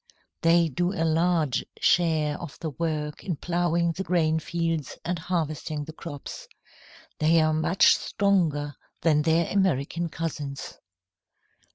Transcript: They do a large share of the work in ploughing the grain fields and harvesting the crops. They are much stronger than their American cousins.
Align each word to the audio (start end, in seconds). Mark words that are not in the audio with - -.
They 0.41 0.67
do 0.67 0.91
a 0.93 1.05
large 1.05 1.63
share 1.79 2.35
of 2.39 2.57
the 2.57 2.71
work 2.71 3.23
in 3.23 3.35
ploughing 3.35 3.91
the 3.91 4.03
grain 4.03 4.39
fields 4.39 4.97
and 5.05 5.19
harvesting 5.19 5.83
the 5.85 5.93
crops. 5.93 6.47
They 7.19 7.39
are 7.39 7.53
much 7.53 7.95
stronger 7.97 8.73
than 9.01 9.21
their 9.21 9.47
American 9.51 10.09
cousins. 10.09 10.79